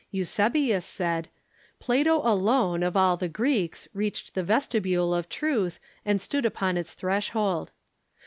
Eu 0.11 0.23
sebius 0.23 0.81
said: 0.83 1.29
"Plato 1.79 2.21
alone, 2.23 2.81
of 2.81 2.97
all 2.97 3.17
the 3.17 3.27
Greeks, 3.29 3.87
reached 3.93 4.33
the 4.33 4.41
ves 4.41 4.67
tibule 4.67 5.13
of 5.15 5.29
truth, 5.29 5.79
and 6.03 6.19
stood 6.19 6.43
upon 6.43 6.75
its 6.75 6.95
threshold." 6.95 7.69